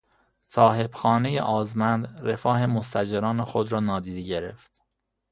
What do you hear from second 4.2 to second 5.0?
گرفت.